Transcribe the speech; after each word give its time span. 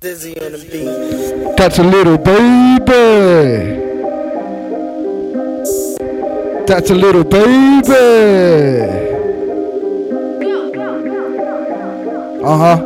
Dizzy 0.00 0.40
on 0.40 0.52
the 0.52 0.58
beat. 0.58 1.56
That's 1.58 1.78
a 1.78 1.82
little 1.82 2.16
baby. 2.16 2.86
That's 6.66 6.88
a 6.88 6.94
little 6.94 7.22
baby. 7.22 7.92
Uh 12.42 12.56
huh. 12.56 12.78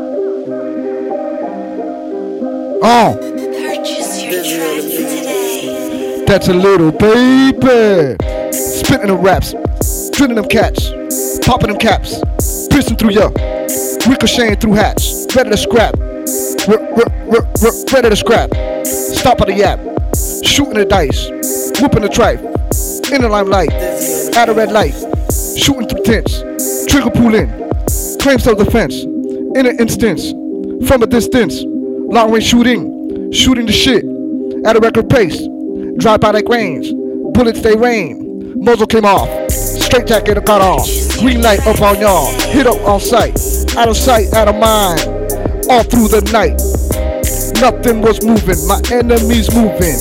Oh, 2.83 3.17
Purchase 3.17 4.21
your 4.21 4.33
Dizzy 4.33 4.61
on 4.61 4.77
the 4.77 4.83
tracks 4.83 4.85
beat. 4.85 5.21
today. 5.21 6.25
that's 6.27 6.49
a 6.49 6.53
little 6.53 6.91
baby. 6.91 8.17
Spitting 8.53 9.07
them 9.07 9.21
raps, 9.23 9.55
drilling 10.11 10.35
them 10.35 10.49
cats, 10.49 10.91
popping 11.47 11.69
them 11.69 11.79
caps, 11.79 12.21
piercing 12.71 12.97
through 12.97 13.11
ya, 13.11 13.29
ricocheting 14.09 14.57
through 14.57 14.73
hats, 14.73 15.27
ready 15.37 15.51
to 15.51 15.57
scrap, 15.57 15.95
r- 16.69 16.81
r- 16.81 17.13
r- 17.31 17.47
r- 17.63 17.85
ready 17.93 18.11
to 18.11 18.17
scrap. 18.17 18.51
Stop 18.87 19.41
at 19.41 19.47
the 19.49 19.55
yap, 19.55 19.79
shooting 20.47 20.75
the 20.75 20.85
dice, 20.85 21.29
whooping 21.81 22.03
the 22.03 22.09
tripe, 22.09 22.41
in 23.13 23.23
the 23.23 23.29
limelight, 23.29 23.71
at 24.37 24.49
a 24.49 24.53
red 24.55 24.73
light, 24.73 24.95
shooting 25.57 25.89
through 25.89 26.03
tents, 26.05 26.43
trigger 26.87 27.11
pull 27.11 27.35
in, 27.35 27.49
claims 28.19 28.47
of 28.47 28.59
defense, 28.59 29.03
in 29.03 29.67
an 29.67 29.79
instance, 29.79 30.31
from 30.89 31.03
a 31.03 31.07
distance, 31.07 31.63
long 31.65 32.33
range 32.33 32.45
shooting, 32.45 33.31
shooting 33.33 33.67
the 33.67 33.73
shit, 33.73 34.05
at 34.67 34.77
a 34.77 34.81
record 34.81 35.09
pace, 35.09 35.47
drive 35.99 36.21
by 36.21 36.31
like 36.31 36.49
range, 36.49 36.93
bullets 37.35 37.61
they 37.61 37.77
rain, 37.77 38.55
muzzle 38.57 38.87
came 38.87 39.05
off, 39.05 39.29
straight 39.51 40.07
jacket 40.07 40.45
got 40.45 40.61
off, 40.61 40.89
green 41.19 41.43
light 41.43 41.61
up 41.67 41.81
on 41.81 42.01
y'all, 42.01 42.33
hit 42.51 42.67
up 42.67 42.81
on 42.89 43.01
sight, 43.01 43.39
out 43.77 43.89
of 43.89 43.97
sight, 43.97 44.33
out 44.33 44.49
of 44.49 44.57
mind, 44.57 45.14
all 45.69 45.83
through 45.85 46.09
the 46.09 46.21
night. 46.33 46.61
Nothing 47.61 48.03
was 48.03 48.25
moving, 48.25 48.67
my 48.67 48.81
enemies 48.93 49.55
moving. 49.55 49.99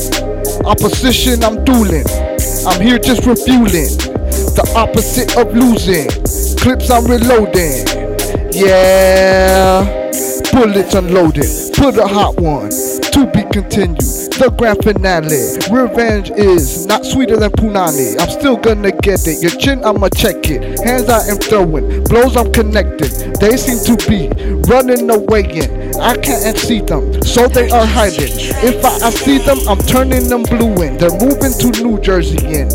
Opposition, 0.66 1.43
I'm 1.43 1.63
dueling. 1.63 2.05
I'm 2.65 2.82
here 2.82 2.99
just 2.99 3.26
refueling. 3.26 3.98
The 4.55 4.71
opposite 4.76 5.37
of 5.37 5.54
losing. 5.55 6.10
Clips, 6.57 6.90
I'm 6.90 7.05
reloading. 7.05 7.85
Yeah. 8.54 9.84
Bullets 10.52 10.93
unloaded. 10.93 11.46
Put 11.76 11.98
a 11.98 12.07
hot 12.07 12.40
one. 12.40 12.70
To 12.70 13.30
be 13.34 13.43
continued. 13.52 14.23
The 14.39 14.49
grand 14.49 14.84
finale. 14.84 15.62
Revenge 15.71 16.31
is 16.31 16.87
not 16.87 17.05
sweeter 17.05 17.37
than 17.37 17.51
punani. 17.51 18.20
I'm 18.20 18.29
still 18.29 18.57
gonna 18.57 18.91
get 18.91 19.27
it. 19.27 19.41
Your 19.41 19.51
chin, 19.51 19.85
I'ma 19.85 20.09
check 20.09 20.49
it. 20.49 20.79
Hands 20.81 21.07
I 21.07 21.27
am 21.29 21.37
throwing. 21.37 22.03
Blows 22.05 22.35
I'm 22.35 22.51
connected. 22.51 23.12
They 23.40 23.55
seem 23.57 23.79
to 23.85 23.95
be 24.09 24.29
running 24.67 25.09
away 25.09 25.43
in. 25.45 25.95
I 26.01 26.17
can't 26.17 26.57
see 26.57 26.81
them, 26.81 27.21
so 27.21 27.48
they 27.48 27.70
are 27.70 27.85
hiding. 27.85 28.34
If 28.65 28.84
I, 28.84 29.07
I 29.07 29.09
see 29.12 29.37
them, 29.37 29.59
I'm 29.70 29.79
turning 29.79 30.27
them 30.27 30.43
blue 30.43 30.81
in. 30.81 30.97
They're 30.97 31.18
moving 31.21 31.53
to 31.53 31.84
New 31.84 32.01
Jersey 32.01 32.43
in. 32.43 32.68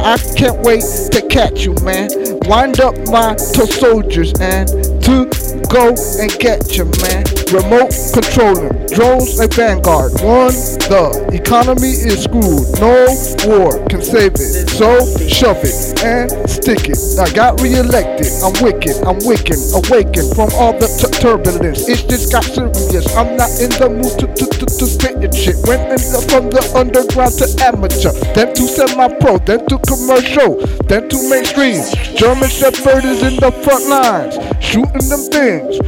I 0.00 0.18
can't 0.36 0.60
wait 0.60 0.82
to 1.12 1.26
catch 1.30 1.64
you, 1.64 1.74
man. 1.84 2.10
Wind 2.46 2.80
up 2.80 2.96
my 3.08 3.34
two 3.54 3.66
soldiers 3.66 4.32
and 4.40 4.68
to 5.04 5.30
go 5.70 5.94
and 6.20 6.30
get 6.38 6.76
you, 6.76 6.84
man. 7.00 7.24
Remote 7.54 7.94
controlling, 8.12 8.74
drones 8.90 9.38
like 9.38 9.54
Vanguard. 9.54 10.10
One, 10.26 10.50
the 10.90 11.30
economy 11.30 11.94
is 11.94 12.26
screwed. 12.26 12.66
No 12.82 13.06
war 13.46 13.78
can 13.86 14.02
save 14.02 14.34
it. 14.34 14.66
So 14.74 14.98
shove 15.30 15.62
it 15.62 16.02
and 16.02 16.26
stick 16.50 16.90
it. 16.90 16.98
I 17.14 17.30
got 17.30 17.62
reelected. 17.62 18.26
I'm 18.42 18.58
wicked. 18.58 18.98
I'm 19.06 19.22
wicked. 19.22 19.54
Awakened 19.70 20.34
from 20.34 20.50
all 20.58 20.74
the 20.74 20.90
turbulence. 21.22 21.86
It 21.86 22.10
just 22.10 22.34
got 22.34 22.42
serious. 22.42 23.06
I'm 23.14 23.38
not 23.38 23.54
in 23.62 23.70
the 23.78 23.86
mood 23.86 24.18
to 24.18 24.26
to 24.26 24.46
to, 24.50 24.66
to 24.66 24.86
spit 24.86 25.22
it 25.22 25.30
shit. 25.30 25.54
Went 25.70 25.94
in 25.94 26.02
the, 26.10 26.26
from 26.26 26.50
the 26.50 26.62
underground 26.74 27.38
to 27.38 27.46
amateur, 27.62 28.10
then 28.34 28.50
to 28.54 28.66
semi-pro, 28.66 29.38
then 29.46 29.62
to 29.70 29.78
commercial, 29.86 30.58
then 30.90 31.08
to 31.08 31.16
mainstream. 31.30 31.78
German 32.18 32.50
Shepherd 32.50 33.04
is 33.04 33.22
in 33.22 33.38
the 33.38 33.52
front 33.62 33.86
lines, 33.86 34.34
shooting 34.58 35.06
them 35.06 35.22
things, 35.30 35.78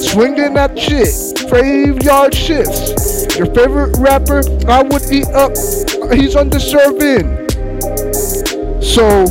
swinging 0.00 0.54
that 0.54 0.78
shit. 0.78 1.48
Graveyard 1.48 2.34
shifts. 2.34 3.36
Your 3.36 3.46
favorite 3.46 3.96
rapper, 3.98 4.42
I 4.68 4.82
would 4.82 5.10
eat 5.12 5.28
up. 5.28 5.52
He's 6.12 6.36
undeserving. 6.36 7.48
So. 8.82 9.26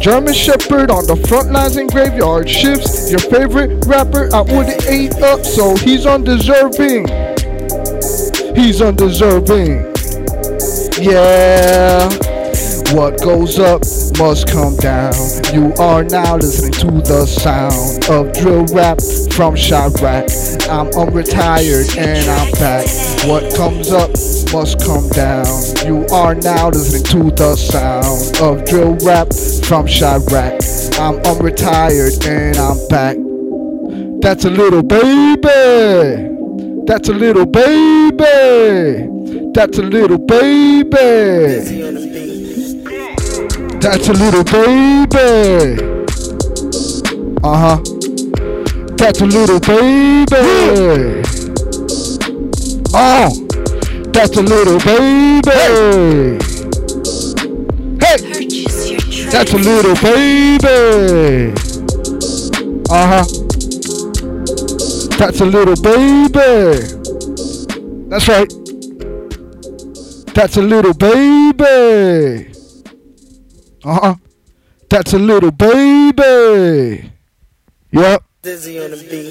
German 0.00 0.34
Shepherd 0.34 0.90
on 0.90 1.06
the 1.06 1.16
front 1.28 1.50
lines 1.50 1.76
in 1.76 1.88
graveyard 1.88 2.48
shifts. 2.48 3.10
Your 3.10 3.18
favorite 3.18 3.84
rapper, 3.86 4.28
I 4.32 4.42
would 4.42 4.68
eat 4.88 5.14
up, 5.22 5.44
so 5.44 5.74
he's 5.76 6.06
undeserving. 6.06 7.08
He's 8.54 8.80
undeserving. 8.80 9.92
Yeah. 11.00 12.25
What 12.92 13.20
goes 13.20 13.58
up 13.58 13.80
must 14.16 14.46
come 14.48 14.76
down. 14.76 15.12
You 15.52 15.74
are 15.78 16.04
now 16.04 16.36
listening 16.36 16.72
to 16.72 17.02
the 17.02 17.26
sound 17.26 18.04
of 18.08 18.32
drill 18.32 18.64
rap 18.66 19.00
from 19.34 19.56
Chiraq. 19.56 20.68
I'm 20.70 20.86
unretired 20.92 21.98
and 21.98 22.30
I'm 22.30 22.52
back. 22.52 22.86
What 23.26 23.52
comes 23.56 23.90
up 23.90 24.10
must 24.52 24.80
come 24.80 25.08
down. 25.10 25.46
You 25.84 26.06
are 26.14 26.36
now 26.36 26.68
listening 26.68 27.02
to 27.04 27.30
the 27.34 27.56
sound 27.56 28.36
of 28.40 28.64
drill 28.64 28.96
rap 29.04 29.32
from 29.66 29.86
Chiraq. 29.86 30.98
I'm 31.00 31.20
unretired 31.24 32.24
and 32.24 32.56
I'm 32.56 32.78
back. 32.88 33.16
That's 34.22 34.44
a 34.44 34.50
little 34.50 34.84
baby. 34.84 36.28
That's 36.86 37.08
a 37.08 37.12
little 37.12 37.46
baby. 37.46 39.08
That's 39.52 39.78
a 39.78 39.82
little 39.82 40.18
baby. 40.18 42.15
That's 43.80 44.08
a 44.08 44.12
little 44.12 44.44
baby. 44.44 45.82
Uh 47.42 47.56
huh. 47.62 47.76
That's 48.96 49.20
a 49.20 49.26
little 49.26 49.60
baby. 49.60 51.22
Oh, 52.94 53.30
that's 54.12 54.36
a 54.36 54.42
little 54.42 54.78
baby. 54.80 55.50
Hey, 58.00 58.18
Purchase 58.32 58.90
your 58.90 59.00
tracks. 59.00 59.32
that's 59.32 59.52
a 59.52 59.58
little 59.58 59.94
baby. 60.02 61.52
Uh 62.90 63.06
huh. 63.06 63.24
That's 65.18 65.40
a 65.40 65.46
little 65.46 65.76
baby. 65.76 66.80
That's 68.08 68.28
right. 68.28 68.52
That's 70.34 70.56
a 70.56 70.62
little 70.62 70.94
baby. 70.94 72.55
Uh 73.86 74.00
huh. 74.00 74.14
That's 74.90 75.12
a 75.12 75.18
little 75.18 75.52
baby. 75.52 77.12
Yep. 77.92 78.24
Dizzy 78.42 78.82
on 78.82 78.90
the 78.90 78.96
beat. 78.96 79.24